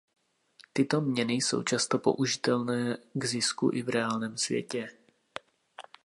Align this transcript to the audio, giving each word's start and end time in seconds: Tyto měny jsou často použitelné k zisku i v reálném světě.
Tyto 0.73 1.01
měny 1.01 1.33
jsou 1.33 1.63
často 1.63 1.99
použitelné 1.99 2.97
k 3.13 3.25
zisku 3.25 3.69
i 3.73 3.81
v 3.81 3.89
reálném 3.89 4.37
světě. 4.37 4.89